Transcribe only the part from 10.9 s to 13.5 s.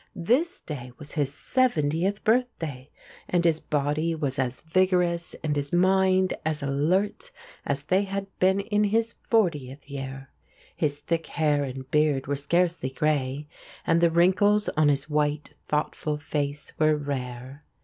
thick hair and beard were scarcely grey,